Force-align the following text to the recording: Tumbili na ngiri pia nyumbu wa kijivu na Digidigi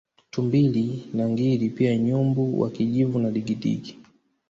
Tumbili 0.29 1.07
na 1.13 1.29
ngiri 1.29 1.69
pia 1.69 1.97
nyumbu 1.97 2.61
wa 2.61 2.69
kijivu 2.69 3.19
na 3.19 3.31
Digidigi 3.31 3.97